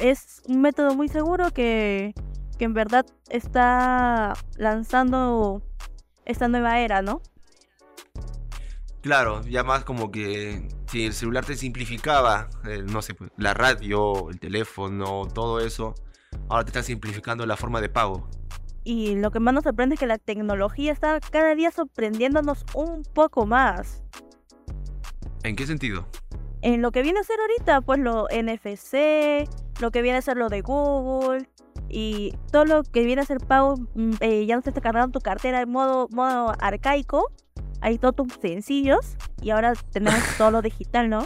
es 0.00 0.42
un 0.46 0.60
método 0.60 0.94
muy 0.94 1.08
seguro 1.08 1.50
que, 1.50 2.14
que 2.58 2.64
en 2.64 2.74
verdad 2.74 3.06
está 3.28 4.34
lanzando 4.56 5.62
esta 6.24 6.48
nueva 6.48 6.80
era, 6.80 7.02
¿no? 7.02 7.22
Claro, 9.02 9.40
ya 9.46 9.64
más 9.64 9.84
como 9.84 10.10
que 10.10 10.68
si 10.86 11.06
el 11.06 11.14
celular 11.14 11.44
te 11.44 11.56
simplificaba, 11.56 12.50
eh, 12.66 12.82
no 12.82 13.00
sé, 13.00 13.14
pues, 13.14 13.30
la 13.38 13.54
radio, 13.54 14.28
el 14.28 14.38
teléfono, 14.38 15.26
todo 15.32 15.60
eso, 15.60 15.94
ahora 16.48 16.64
te 16.64 16.70
está 16.70 16.82
simplificando 16.82 17.46
la 17.46 17.56
forma 17.56 17.80
de 17.80 17.88
pago. 17.88 18.28
Y 18.84 19.16
lo 19.16 19.30
que 19.30 19.40
más 19.40 19.54
nos 19.54 19.64
sorprende 19.64 19.94
es 19.94 20.00
que 20.00 20.06
la 20.06 20.18
tecnología 20.18 20.92
está 20.92 21.18
cada 21.20 21.54
día 21.54 21.70
sorprendiéndonos 21.70 22.64
un 22.74 23.02
poco 23.02 23.46
más. 23.46 24.02
¿En 25.44 25.56
qué 25.56 25.66
sentido? 25.66 26.06
En 26.62 26.82
lo 26.82 26.92
que 26.92 27.02
viene 27.02 27.20
a 27.20 27.24
ser 27.24 27.40
ahorita, 27.40 27.80
pues 27.80 27.98
lo 28.00 28.26
NFC, 28.28 29.48
lo 29.80 29.90
que 29.90 30.02
viene 30.02 30.18
a 30.18 30.22
ser 30.22 30.36
lo 30.36 30.48
de 30.48 30.60
Google 30.60 31.48
y 31.88 32.34
todo 32.52 32.64
lo 32.64 32.82
que 32.82 33.04
viene 33.04 33.22
a 33.22 33.24
ser 33.24 33.38
pago, 33.38 33.76
mm, 33.94 34.12
eh, 34.20 34.46
ya 34.46 34.56
no 34.56 34.62
se 34.62 34.70
está 34.70 34.80
cargando 34.80 35.18
tu 35.18 35.20
cartera 35.20 35.62
en 35.62 35.70
modo, 35.70 36.08
modo 36.10 36.52
arcaico, 36.60 37.30
hay 37.80 37.98
todos 37.98 38.16
tus 38.16 38.34
sencillos 38.40 39.16
y 39.40 39.50
ahora 39.50 39.72
tenemos 39.90 40.20
todo 40.38 40.50
lo 40.50 40.62
digital, 40.62 41.08
¿no? 41.08 41.24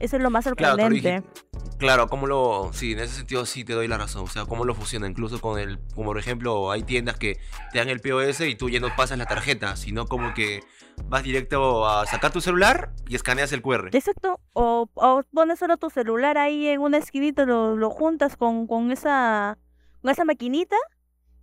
Eso 0.00 0.16
es 0.16 0.22
lo 0.22 0.30
más 0.30 0.44
Claro, 0.44 0.76
sorprendente. 0.76 1.22
dijiste- 1.22 1.76
claro, 1.78 2.08
cómo 2.08 2.26
lo. 2.26 2.70
Sí, 2.72 2.92
en 2.92 3.00
ese 3.00 3.14
sentido 3.16 3.44
sí 3.46 3.64
te 3.64 3.72
doy 3.72 3.88
la 3.88 3.98
razón. 3.98 4.24
O 4.24 4.28
sea, 4.28 4.44
cómo 4.46 4.64
lo 4.64 4.74
fusiona. 4.74 5.06
Incluso 5.08 5.40
con 5.40 5.58
el. 5.58 5.78
Como 5.94 6.08
por 6.10 6.18
ejemplo, 6.18 6.70
hay 6.70 6.82
tiendas 6.82 7.16
que 7.18 7.38
te 7.72 7.78
dan 7.78 7.88
el 7.88 8.00
POS 8.00 8.40
y 8.42 8.54
tú 8.54 8.68
ya 8.70 8.80
no 8.80 8.88
pasas 8.96 9.18
la 9.18 9.26
tarjeta, 9.26 9.76
sino 9.76 10.06
como 10.06 10.34
que 10.34 10.60
vas 11.06 11.22
directo 11.22 11.86
a 11.88 12.06
sacar 12.06 12.32
tu 12.32 12.40
celular 12.40 12.92
y 13.08 13.14
escaneas 13.16 13.52
el 13.52 13.62
QR. 13.62 13.88
Exacto. 13.92 14.40
O, 14.52 14.88
o 14.94 15.22
pones 15.32 15.58
solo 15.58 15.76
tu 15.76 15.90
celular 15.90 16.38
ahí 16.38 16.66
en 16.68 16.80
una 16.80 16.98
esquinita, 16.98 17.44
lo, 17.44 17.76
lo 17.76 17.90
juntas 17.90 18.36
con, 18.36 18.66
con 18.66 18.90
esa 18.92 19.58
con 20.02 20.10
esa 20.10 20.24
maquinita 20.24 20.76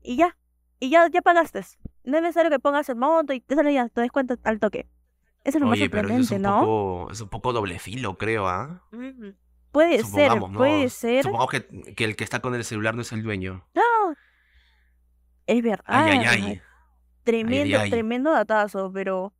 y 0.01 0.15
ya. 0.17 0.37
Y 0.79 0.89
ya, 0.89 1.07
ya 1.07 1.21
pagaste. 1.21 1.61
No 2.03 2.17
es 2.17 2.23
necesario 2.23 2.51
que 2.51 2.59
pongas 2.59 2.87
el 2.89 2.95
monto 2.97 3.33
y 3.33 3.39
te 3.39 3.55
sale 3.55 3.73
ya, 3.73 3.87
te 3.89 4.01
das 4.01 4.11
cuenta 4.11 4.35
al 4.43 4.59
toque. 4.59 4.87
Eso 5.45 5.57
es 5.59 5.61
lo 5.61 5.67
más 5.67 5.77
Oye, 5.77 5.89
pero 5.89 6.07
eso 6.09 6.17
es 6.19 6.27
sorprendente, 6.27 6.35
un, 6.35 6.41
¿no? 6.41 6.59
poco, 6.65 7.11
es 7.11 7.21
un 7.21 7.29
poco 7.29 7.53
doble 7.53 7.79
filo, 7.79 8.17
creo, 8.17 8.47
¿ah? 8.49 8.83
Ujú. 8.91 9.35
Puede 9.71 9.97
ser, 9.97 10.05
Supongamos, 10.05 10.51
¿no? 10.51 10.57
puede 10.57 10.89
ser. 10.89 11.23
Supongamos 11.23 11.51
que, 11.51 11.93
que 11.95 12.03
el 12.03 12.15
que 12.15 12.23
está 12.23 12.39
con 12.41 12.55
el 12.55 12.63
celular 12.65 12.95
no 12.95 13.01
es 13.03 13.11
el 13.13 13.23
dueño. 13.23 13.65
No. 13.73 13.81
Es 15.45 15.61
verdad. 15.63 15.83
Ay, 15.85 16.19
ay, 16.25 16.43
ay. 16.47 16.61
Tremendo, 17.23 17.77
Ay, 17.77 17.83
ay. 17.83 17.89
tremendo 17.91 18.31
datazo, 18.31 18.91
pero. 18.93 19.33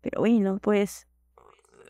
Pero 0.00 0.20
bueno, 0.20 0.58
pues. 0.62 1.06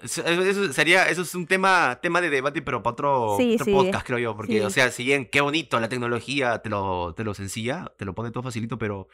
Eso, 0.03 0.25
eso 0.25 0.73
sería, 0.73 1.09
eso 1.09 1.23
es 1.23 1.35
un 1.35 1.47
tema, 1.47 1.99
tema 2.01 2.21
de 2.21 2.31
debate, 2.31 2.63
pero 2.63 2.83
para 2.83 2.93
otro, 2.93 3.35
Sí, 3.37 3.55
otro 3.55 3.65
sí. 3.65 3.73
podcast, 3.73 4.07
creo 4.07 4.19
yo. 4.19 4.37
Porque, 4.37 4.59
Sí. 4.59 4.61
o 4.61 4.71
sea, 4.71 4.91
si 4.91 5.05
bien 5.05 5.29
qué 5.31 5.41
bonito 5.41 5.79
la 5.81 5.89
tecnología, 5.89 6.59
te 6.59 6.69
lo, 6.71 7.15
te 7.15 7.23
lo 7.25 7.35
sencilla, 7.35 7.93
te 7.99 8.05
lo 8.05 8.15
pone 8.15 8.31
todo 8.31 8.43
facilito, 8.43 8.79
pero. 8.79 9.09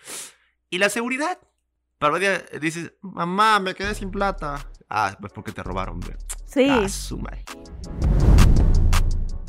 ¿Y 0.70 0.78
la 0.78 0.88
seguridad? 0.90 1.38
Día 2.12 2.44
dices, 2.61 2.92
mamá, 3.00 3.58
me 3.61 3.75
quedé 3.75 3.94
sin 3.94 4.11
plata. 4.11 4.66
Ah, 4.88 5.16
pues 5.20 5.32
porque 5.32 5.52
te 5.52 5.62
robaron, 5.62 5.94
hombre. 5.94 6.16
Sí. 6.46 6.68
Ah, 6.70 6.88
su 6.88 7.18
madre. 7.18 7.44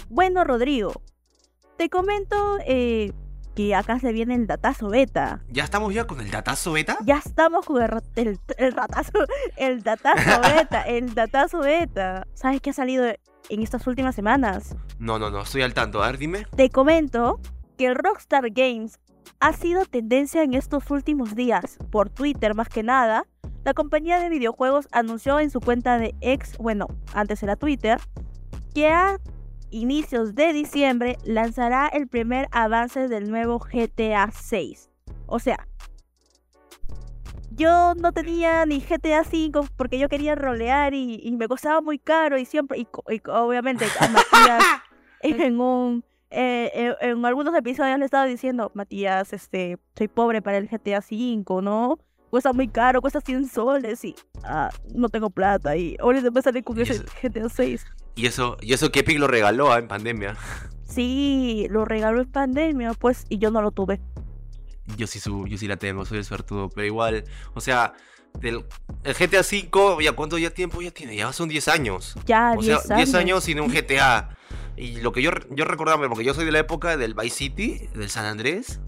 Bueno, 0.09 0.43
Rodrigo, 0.43 1.01
te 1.77 1.89
comento 1.89 2.57
eh, 2.65 3.11
que 3.55 3.75
acá 3.75 3.99
se 3.99 4.11
viene 4.11 4.35
el 4.35 4.47
datazo 4.47 4.89
beta. 4.89 5.43
¿Ya 5.49 5.63
estamos 5.63 5.93
ya 5.93 6.07
con 6.07 6.19
el 6.21 6.31
datazo 6.31 6.71
beta? 6.71 6.97
Ya 7.03 7.17
estamos 7.17 7.65
con 7.65 7.81
el, 7.81 8.01
el, 8.15 8.39
el 8.57 8.71
ratazo, 8.73 9.11
el 9.57 9.83
datazo 9.83 10.41
beta, 10.41 10.81
el 10.87 11.13
datazo 11.13 11.59
beta. 11.59 12.27
¿Sabes 12.33 12.61
qué 12.61 12.69
ha 12.69 12.73
salido 12.73 13.05
en 13.05 13.61
estas 13.61 13.85
últimas 13.87 14.15
semanas? 14.15 14.75
No, 14.99 15.19
no, 15.19 15.29
no, 15.29 15.41
estoy 15.41 15.61
al 15.61 15.73
tanto. 15.73 16.01
A 16.01 16.07
ver, 16.07 16.17
dime. 16.17 16.45
Te 16.55 16.69
comento 16.69 17.39
que 17.77 17.87
el 17.87 17.95
Rockstar 17.95 18.49
Games 18.51 18.99
ha 19.39 19.53
sido 19.53 19.85
tendencia 19.85 20.43
en 20.43 20.53
estos 20.53 20.89
últimos 20.91 21.35
días. 21.35 21.77
Por 21.91 22.09
Twitter 22.09 22.55
más 22.55 22.69
que 22.69 22.83
nada, 22.83 23.25
la 23.63 23.73
compañía 23.73 24.19
de 24.19 24.29
videojuegos 24.29 24.87
anunció 24.91 25.39
en 25.39 25.49
su 25.49 25.59
cuenta 25.59 25.97
de 25.97 26.13
ex, 26.21 26.57
bueno, 26.57 26.87
antes 27.13 27.41
era 27.41 27.55
Twitter, 27.55 27.99
que 28.73 28.89
a 28.89 29.19
inicios 29.71 30.35
de 30.35 30.53
diciembre 30.53 31.17
lanzará 31.23 31.87
el 31.87 32.07
primer 32.07 32.47
avance 32.51 33.07
del 33.07 33.29
nuevo 33.29 33.59
GTA 33.59 34.29
6. 34.31 34.89
O 35.25 35.39
sea, 35.39 35.67
yo 37.51 37.95
no 37.95 38.11
tenía 38.11 38.65
ni 38.65 38.79
GTA 38.81 39.23
5 39.23 39.67
porque 39.75 39.97
yo 39.97 40.09
quería 40.09 40.35
rolear 40.35 40.93
y, 40.93 41.19
y 41.23 41.35
me 41.35 41.47
costaba 41.47 41.81
muy 41.81 41.99
caro 41.99 42.37
y 42.37 42.45
siempre, 42.45 42.79
y, 42.79 42.87
obviamente 43.27 43.85
a 43.99 44.07
Matías 44.09 44.63
en 45.21 45.59
un 45.59 46.03
eh, 46.35 46.71
eh, 46.73 46.95
en 46.99 47.25
algunos 47.25 47.55
episodios 47.55 47.97
le 47.97 48.05
estaba 48.05 48.25
diciendo, 48.25 48.69
Matías, 48.73 49.31
este, 49.31 49.77
soy 49.97 50.09
pobre 50.09 50.41
para 50.41 50.57
el 50.57 50.67
GTA 50.67 50.99
V, 50.99 51.61
¿no? 51.61 51.97
Cuesta 52.29 52.51
muy 52.51 52.67
caro, 52.67 52.99
cuesta 52.99 53.21
100 53.21 53.47
soles 53.47 54.03
y 54.03 54.15
ah, 54.43 54.69
no 54.93 55.07
tengo 55.07 55.29
plata 55.29 55.77
y 55.77 55.95
ahorita 55.99 56.31
me 56.31 56.41
sale 56.41 56.61
con 56.63 56.77
ese 56.79 57.03
GTA 57.23 57.47
6. 57.47 57.85
Y 58.15 58.25
eso, 58.25 58.57
y 58.61 58.73
eso 58.73 58.91
que 58.91 58.99
Epic 58.99 59.17
lo 59.17 59.27
regaló 59.27 59.71
ah, 59.71 59.79
en 59.79 59.87
pandemia. 59.87 60.35
Sí, 60.83 61.67
lo 61.69 61.85
regaló 61.85 62.21
en 62.21 62.31
pandemia, 62.31 62.93
pues, 62.93 63.25
y 63.29 63.37
yo 63.37 63.51
no 63.51 63.61
lo 63.61 63.71
tuve. 63.71 64.01
Yo 64.97 65.07
sí, 65.07 65.19
su, 65.19 65.47
yo 65.47 65.57
sí 65.57 65.67
la 65.67 65.77
tengo, 65.77 66.05
soy 66.05 66.19
el 66.19 66.25
suertudo, 66.25 66.69
pero 66.69 66.85
igual, 66.85 67.23
o 67.53 67.61
sea, 67.61 67.93
del, 68.39 68.65
el 69.03 69.13
GTA 69.13 69.41
V, 69.41 70.03
ya 70.03 70.11
cuánto 70.11 70.37
ya 70.37 70.49
tiempo 70.49 70.81
ya 70.81 70.91
tiene, 70.91 71.15
ya 71.15 71.31
son 71.33 71.49
10 71.49 71.67
años. 71.69 72.15
Ya, 72.25 72.53
O 72.57 72.61
sea, 72.61 72.75
10 72.75 72.87
10 72.87 72.91
años. 72.97 73.15
años 73.15 73.43
sin 73.43 73.59
un 73.59 73.69
GTA. 73.69 74.29
Y 74.77 74.97
lo 75.01 75.11
que 75.11 75.21
yo, 75.21 75.31
yo 75.51 75.65
recordaba, 75.65 76.07
porque 76.09 76.25
yo 76.25 76.33
soy 76.33 76.45
de 76.45 76.51
la 76.51 76.59
época 76.59 76.97
del 76.97 77.13
Vice 77.13 77.35
City, 77.35 77.89
del 77.93 78.09
San 78.09 78.25
Andrés, 78.25 78.79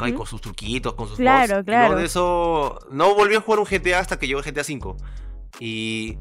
ay, 0.00 0.10
Ujú. 0.10 0.18
con 0.18 0.26
sus 0.26 0.40
truquitos, 0.40 0.94
con 0.94 1.08
sus 1.08 1.18
Claro, 1.18 1.60
y 1.60 1.64
claro. 1.64 1.86
luego 1.86 1.96
de 2.00 2.06
eso, 2.06 2.78
no 2.90 3.14
volví 3.14 3.34
a 3.36 3.40
jugar 3.40 3.60
un 3.60 3.66
GTA 3.66 4.00
hasta 4.00 4.18
que 4.18 4.26
llegó 4.26 4.42
GTA 4.42 4.62
V. 4.62 4.96
Y 5.60 6.18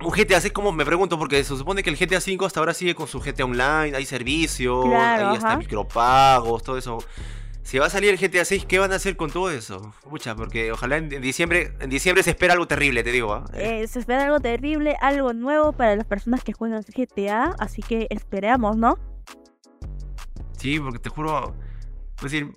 un 0.00 0.10
GTA 0.10 0.40
6, 0.40 0.52
como 0.52 0.72
me 0.72 0.84
pregunto, 0.84 1.18
porque 1.18 1.42
se 1.44 1.56
supone 1.56 1.82
que 1.82 1.90
el 1.90 1.96
GTA 1.96 2.20
5 2.20 2.46
hasta 2.46 2.60
ahora 2.60 2.74
sigue 2.74 2.94
con 2.94 3.06
su 3.06 3.20
GTA 3.20 3.44
Online, 3.44 3.96
hay 3.96 4.06
servicios, 4.06 4.84
Claro, 4.84 5.28
hay 5.28 5.34
hasta 5.36 5.48
ajá. 5.48 5.56
micropagos, 5.58 6.62
todo 6.62 6.78
eso. 6.78 6.98
Si 7.64 7.78
va 7.78 7.86
a 7.86 7.90
salir 7.90 8.10
el 8.10 8.18
GTA 8.18 8.44
6, 8.44 8.66
¿qué 8.66 8.78
van 8.78 8.92
a 8.92 8.96
hacer 8.96 9.16
con 9.16 9.30
todo 9.30 9.50
eso? 9.50 9.94
Mucha, 10.10 10.36
porque 10.36 10.70
ojalá 10.70 10.98
en, 10.98 11.08
diciembre, 11.08 11.72
en 11.80 11.88
diciembre 11.88 12.22
se 12.22 12.30
espera 12.30 12.52
algo 12.52 12.68
terrible, 12.68 13.02
te 13.02 13.10
digo. 13.10 13.32
¿ah? 13.32 13.44
Eh, 13.54 13.86
se 13.88 14.00
espera 14.00 14.24
algo 14.24 14.38
terrible, 14.38 14.96
algo 15.00 15.32
nuevo 15.32 15.72
para 15.72 15.96
las 15.96 16.04
personas 16.06 16.44
que 16.44 16.52
juegan 16.52 16.82
GTA, 16.82 17.56
así 17.58 17.80
que 17.80 18.06
esperamos, 18.10 18.76
¿no? 18.76 18.98
Sí, 20.58 20.78
porque 20.78 20.98
te 20.98 21.08
juro, 21.08 21.54
es 22.18 22.22
decir, 22.22 22.52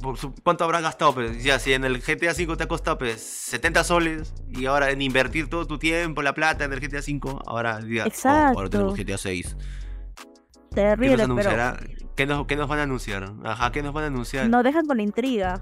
por 0.00 0.16
su- 0.16 0.32
¿cuánto 0.44 0.62
habrás 0.62 0.82
gastado? 0.82 1.14
Pues 1.14 1.42
ya, 1.42 1.58
si 1.58 1.72
en 1.72 1.84
el 1.84 2.00
GTA 2.00 2.32
5 2.32 2.56
te 2.56 2.62
ha 2.64 2.68
costado 2.68 2.96
pues 2.96 3.20
70 3.20 3.82
soles 3.82 4.34
y 4.48 4.66
ahora 4.66 4.92
en 4.92 5.02
invertir 5.02 5.50
todo 5.50 5.66
tu 5.66 5.80
tiempo, 5.80 6.22
la 6.22 6.32
plata 6.32 6.64
en 6.64 6.72
el 6.72 6.80
GTA 6.80 7.02
5, 7.02 7.42
ahora 7.44 7.80
diga, 7.80 8.04
oh, 8.04 8.06
Exacto. 8.06 8.58
ahora 8.60 8.70
tenemos 8.70 8.96
GTA 8.96 9.18
6. 9.18 9.56
¿Qué 10.70 10.74
Terrible, 10.76 11.26
nos 11.26 11.36
pero? 11.36 11.50
¿Qué 12.18 12.26
nos, 12.26 12.48
qué 12.48 12.56
nos 12.56 12.66
van 12.66 12.80
a 12.80 12.82
anunciar? 12.82 13.32
Ajá, 13.44 13.70
¿qué 13.70 13.80
nos 13.80 13.94
van 13.94 14.02
a 14.02 14.06
anunciar? 14.08 14.48
nos 14.48 14.64
dejan 14.64 14.86
con 14.86 14.96
la 14.96 15.04
intriga. 15.04 15.60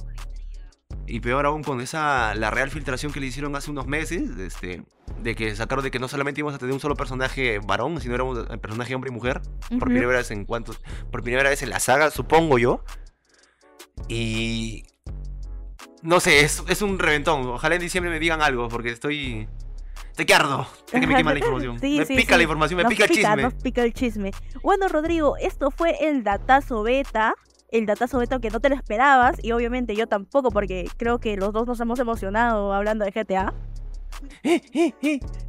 Y 1.07 1.21
peor 1.21 1.45
aún 1.45 1.63
con 1.63 1.83
esa, 1.83 2.35
la 2.35 2.51
real 2.51 2.71
filtración 2.71 3.13
que 3.13 3.21
le 3.21 3.27
hicieron 3.27 3.55
hace 3.57 3.71
unos 3.71 3.87
meses, 3.87 4.31
este, 4.39 4.83
de 5.23 5.35
que 5.35 5.55
sacaron 5.55 5.85
de 5.85 5.91
que 5.91 5.99
no 5.99 6.09
solamente 6.09 6.41
íbamos 6.41 6.55
a 6.55 6.59
tener 6.59 6.73
un 6.73 6.81
solo 6.81 6.95
personaje 6.97 7.59
varón, 7.59 8.01
sino 8.01 8.15
éramos 8.15 8.47
el 8.49 8.59
personaje 8.59 8.95
hombre 8.95 9.11
y 9.11 9.13
mujer, 9.13 9.43
por 9.79 9.89
primera 9.89 10.17
vez 10.17 10.31
en 10.31 10.47
cuantos, 10.47 10.81
por 11.11 11.23
primera 11.23 11.51
vez 11.51 11.63
en 11.63 11.69
la 11.69 11.79
saga, 11.79 12.11
supongo 12.11 12.57
yo. 12.57 12.83
Y 14.09 14.85
no 16.01 16.21
sé, 16.21 16.41
es, 16.41 16.63
es 16.71 16.81
un 16.81 16.99
reventón. 16.99 17.47
Ojalá 17.49 17.75
en 17.75 17.83
diciembre 17.83 18.11
me 18.11 18.19
digan 18.19 18.41
algo, 18.41 18.69
porque 18.69 18.89
estoy, 18.89 19.47
que 20.25 20.35
ardo, 20.35 20.67
estoy 20.87 21.01
que 21.01 21.07
me 21.07 21.17
quema 21.17 21.33
la 21.33 21.39
información. 21.41 21.79
Sí, 21.79 21.99
me 21.99 22.07
sí, 22.07 22.17
pica 22.17 22.35
sí. 22.35 22.39
la 22.39 22.43
información, 22.45 22.77
me 22.79 22.83
Nos 22.85 22.93
pica 22.93 23.05
el 23.05 23.11
chisme. 23.11 23.43
Nos 23.43 23.55
pica 23.55 23.83
el 23.83 23.93
chisme. 23.93 24.31
Bueno, 24.63 24.89
Rodrigo, 24.89 25.37
esto 25.37 25.71
fue 25.71 26.09
el 26.09 26.25
datazo 26.25 26.83
beta. 26.83 27.35
El 27.71 27.85
datazo 27.85 28.19
beta 28.19 28.39
que 28.39 28.49
no 28.49 28.61
te 28.61 28.69
lo 28.71 28.77
esperabas. 28.77 29.37
Y 29.43 29.53
obviamente 29.53 29.95
yo 29.95 30.07
tampoco, 30.07 30.51
porque 30.51 30.89
creo 30.97 31.19
que 31.19 31.37
los 31.37 31.53
dos 31.53 31.67
nos 31.67 31.81
hemos 31.81 31.99
emocionado 31.99 32.73
hablando 32.73 33.05
de 33.05 33.11
GTA. 33.11 33.53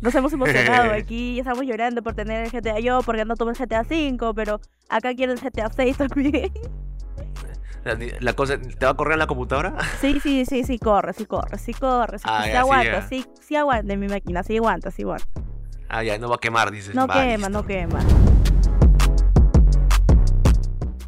Nos 0.01 0.15
hemos 0.15 0.33
emocionado 0.33 0.91
aquí. 0.93 1.39
Estamos 1.39 1.65
llorando 1.65 2.01
por 2.01 2.15
tener 2.15 2.43
el 2.43 2.51
GTA 2.51 2.79
yo, 2.79 3.01
porque 3.03 3.23
no 3.23 3.35
tuve 3.35 3.51
el 3.51 3.57
GTA 3.57 3.85
5. 3.85 4.33
Pero 4.33 4.59
acá 4.89 5.13
quiero 5.13 5.31
el 5.31 5.39
GTA 5.39 5.71
6 5.71 5.97
también. 5.97 6.51
La, 7.83 7.97
la 8.19 8.33
cosa, 8.33 8.57
¿te 8.59 8.85
va 8.85 8.91
a 8.91 8.95
correr 8.95 9.13
en 9.13 9.19
la 9.19 9.27
computadora? 9.27 9.75
Sí, 10.01 10.19
sí, 10.19 10.45
sí, 10.45 10.63
sí, 10.63 10.77
corre, 10.79 11.13
sí, 11.13 11.25
corre, 11.25 11.57
sí, 11.57 11.73
corre. 11.73 12.19
Sí, 12.19 12.25
Ah, 12.27 12.43
sí 12.43 12.51
ya, 12.51 12.59
aguanta, 12.61 13.07
sí, 13.07 13.25
sí 13.39 13.55
aguanta 13.55 13.93
en 13.93 13.99
mi 13.99 14.07
máquina, 14.07 14.43
sí 14.43 14.57
aguanta, 14.57 14.91
sí 14.91 15.03
aguanta. 15.03 15.25
Ah, 15.89 16.03
ya, 16.03 16.17
no 16.17 16.27
va 16.29 16.35
a 16.35 16.39
quemar, 16.39 16.69
dices. 16.71 16.93
No 16.93 17.07
Va, 17.07 17.13
quema, 17.13 17.47
listo. 17.47 17.49
no 17.49 17.65
quema. 17.65 17.99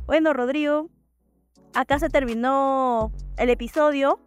Bueno, 0.06 0.34
Rodrigo, 0.34 0.90
acá 1.74 2.00
se 2.00 2.10
terminó 2.10 3.12
el 3.38 3.50
episodio 3.50 4.20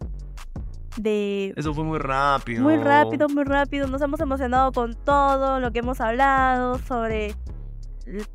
de 0.96 1.54
Eso 1.56 1.72
fue 1.74 1.84
muy 1.84 1.98
rápido. 1.98 2.62
muy 2.62 2.76
rápido, 2.76 3.28
muy 3.28 3.44
rápido. 3.44 3.86
Nos 3.88 4.02
hemos 4.02 4.20
emocionado 4.20 4.72
con 4.72 4.94
todo 4.94 5.58
lo 5.58 5.72
que 5.72 5.80
hemos 5.80 6.00
hablado 6.00 6.78
sobre 6.80 7.34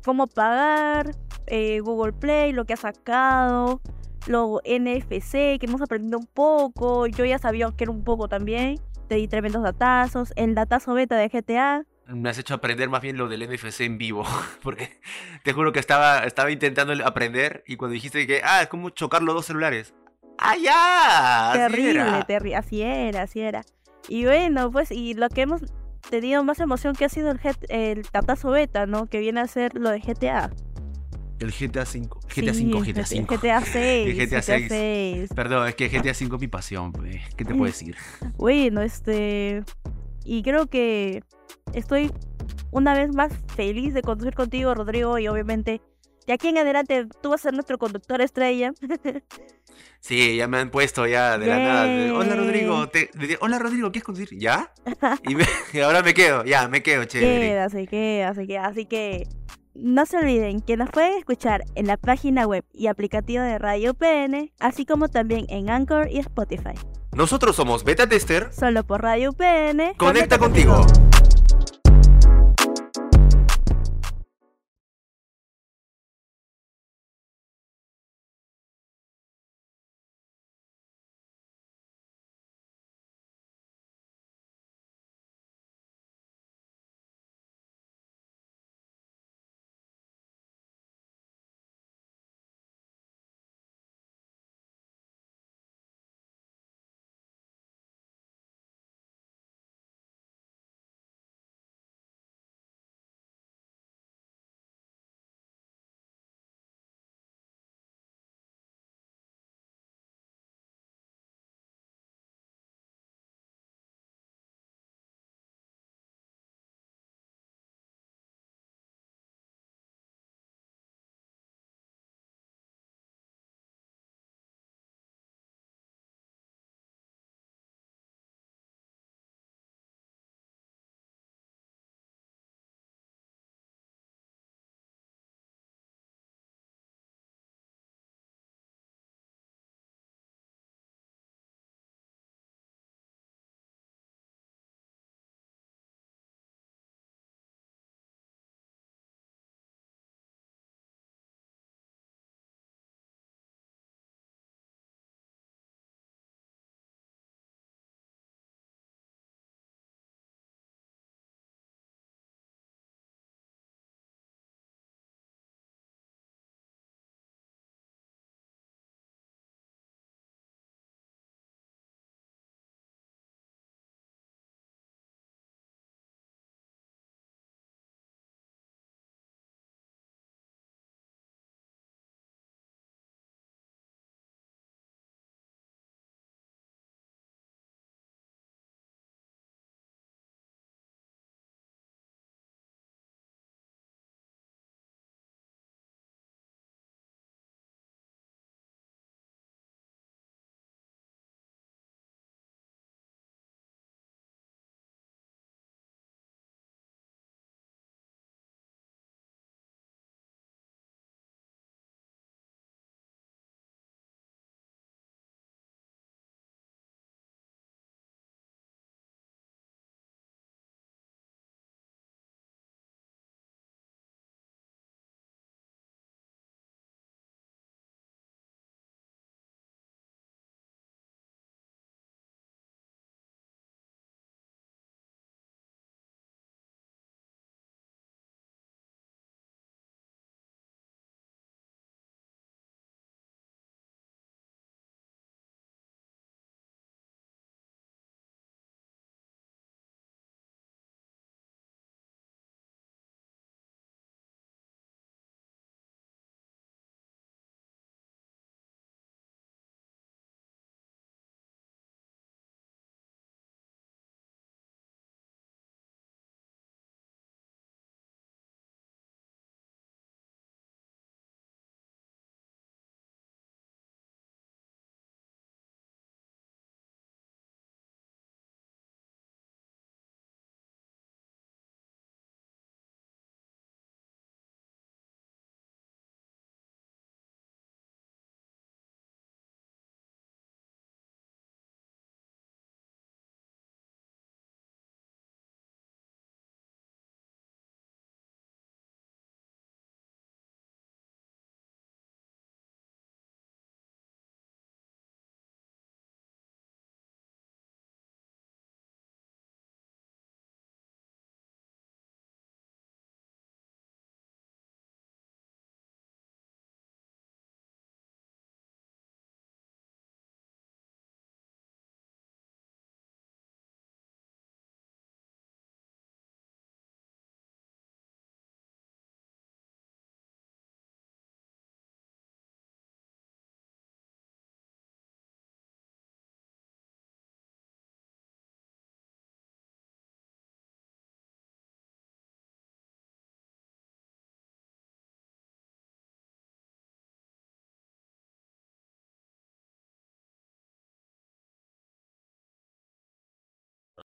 cómo 0.04 0.26
pagar, 0.26 1.12
eh, 1.46 1.80
Google 1.80 2.12
Play, 2.12 2.52
lo 2.52 2.64
que 2.64 2.74
ha 2.74 2.76
sacado, 2.78 3.80
lo 4.28 4.60
NFC, 4.64 5.58
que 5.58 5.66
hemos 5.66 5.80
aprendido 5.82 6.18
un 6.18 6.26
poco. 6.26 7.06
Yo 7.06 7.24
ya 7.24 7.38
sabía 7.38 7.70
que 7.76 7.84
era 7.84 7.90
un 7.92 8.04
poco 8.04 8.28
también. 8.28 8.78
Te 9.08 9.16
di 9.16 9.26
tremendos 9.28 9.62
datazos. 9.62 10.32
El 10.36 10.54
datazo 10.54 10.94
beta 10.94 11.16
de 11.16 11.28
GTA. 11.28 11.84
Me 12.06 12.30
has 12.30 12.38
hecho 12.38 12.54
aprender 12.54 12.88
más 12.88 13.02
bien 13.02 13.16
lo 13.18 13.28
del 13.28 13.46
NFC 13.48 13.80
en 13.82 13.98
vivo. 13.98 14.24
Porque 14.62 15.00
te 15.44 15.52
juro 15.52 15.72
que 15.72 15.78
estaba, 15.80 16.20
estaba 16.24 16.50
intentando 16.50 16.92
aprender 17.06 17.64
y 17.66 17.76
cuando 17.76 17.94
dijiste 17.94 18.26
que, 18.26 18.40
ah, 18.44 18.62
es 18.62 18.68
como 18.68 18.90
chocar 18.90 19.22
los 19.22 19.34
dos 19.34 19.46
celulares. 19.46 19.94
¡Ah, 20.38 20.54
ya! 20.56 21.50
terrible, 21.68 22.00
era. 22.00 22.26
terri- 22.26 22.54
así 22.56 22.80
era, 22.82 23.22
así 23.22 23.40
era. 23.40 23.62
Y 24.08 24.24
bueno, 24.24 24.70
pues, 24.70 24.90
y 24.90 25.14
lo 25.14 25.28
que 25.28 25.42
hemos 25.42 25.62
tenido 26.08 26.44
más 26.44 26.60
emoción 26.60 26.94
que 26.94 27.04
ha 27.04 27.08
sido 27.08 27.30
el, 27.32 27.40
el 27.68 28.02
datazo 28.12 28.50
beta, 28.50 28.86
¿no? 28.86 29.06
Que 29.06 29.18
viene 29.18 29.40
a 29.40 29.46
ser 29.48 29.74
lo 29.74 29.90
de 29.90 29.98
GTA. 30.00 30.50
El 31.38 31.52
GTA 31.52 31.84
5. 31.86 32.20
GTA 32.34 32.52
Sí, 32.52 32.60
5, 32.60 32.80
GTA 32.80 33.06
5. 33.06 33.34
GTA 33.36 33.60
6. 33.60 34.16
GTA 34.16 34.24
GTA 34.26 34.42
6. 34.42 34.66
6. 34.68 35.30
Perdón, 35.34 35.68
es 35.68 35.74
que 35.76 35.88
GTA 35.88 36.14
5 36.14 36.34
es 36.36 36.40
mi 36.40 36.48
pasión. 36.48 36.92
¿Qué 37.36 37.44
te 37.44 37.54
puedo 37.54 37.64
decir? 37.66 37.96
Bueno, 38.36 38.82
este. 38.82 39.62
Y 40.24 40.42
creo 40.42 40.66
que 40.66 41.22
estoy 41.74 42.10
una 42.70 42.92
vez 42.94 43.14
más 43.14 43.32
feliz 43.54 43.94
de 43.94 44.02
conducir 44.02 44.34
contigo, 44.34 44.74
Rodrigo, 44.74 45.18
y 45.18 45.28
obviamente 45.28 45.80
de 46.26 46.32
aquí 46.34 46.48
en 46.48 46.58
adelante 46.58 47.06
tú 47.22 47.30
vas 47.30 47.40
a 47.40 47.44
ser 47.44 47.54
nuestro 47.54 47.78
conductor 47.78 48.20
estrella. 48.20 48.72
Sí, 50.00 50.36
ya 50.36 50.46
me 50.46 50.58
han 50.58 50.70
puesto 50.70 51.06
ya 51.06 51.38
de 51.38 51.46
la 51.46 51.58
nada. 51.58 52.14
Hola. 52.14 52.36
Rodrigo, 52.36 52.88
te- 52.88 53.10
hola 53.40 53.58
Rodrigo, 53.58 53.90
¿quieres 53.90 54.04
conducir? 54.04 54.38
¿Ya? 54.38 54.72
Y, 55.28 55.34
me- 55.34 55.44
y 55.72 55.80
ahora 55.80 56.02
me 56.02 56.14
quedo, 56.14 56.44
ya, 56.44 56.68
me 56.68 56.82
quedo, 56.82 57.04
chévere. 57.04 57.40
Queda, 57.48 57.68
se 57.68 57.86
queda, 57.86 58.34
se 58.34 58.46
queda. 58.46 58.66
Así 58.66 58.86
que 58.86 59.26
no 59.80 60.06
se 60.06 60.18
olviden 60.18 60.60
que 60.60 60.76
nos 60.76 60.90
pueden 60.90 61.16
escuchar 61.18 61.64
en 61.74 61.86
la 61.86 61.96
página 61.96 62.46
web 62.46 62.64
y 62.72 62.88
aplicativo 62.88 63.42
de 63.42 63.58
Radio 63.58 63.92
UPN, 63.92 64.52
así 64.60 64.84
como 64.84 65.08
también 65.08 65.46
en 65.48 65.70
Anchor 65.70 66.08
y 66.10 66.18
Spotify. 66.18 66.74
Nosotros 67.12 67.56
somos 67.56 67.84
Beta 67.84 68.06
Tester. 68.06 68.52
Solo 68.52 68.84
por 68.84 69.02
Radio 69.02 69.30
UPN. 69.30 69.94
Conecta 69.96 70.38
contigo. 70.38 70.84